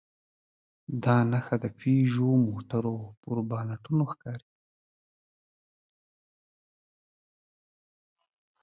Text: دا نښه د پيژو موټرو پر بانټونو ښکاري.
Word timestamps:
دا 1.03 1.17
نښه 1.31 1.55
د 1.63 1.65
پيژو 1.79 2.29
موټرو 2.47 2.97
پر 3.21 3.37
بانټونو 3.49 4.03
ښکاري. 4.11 4.49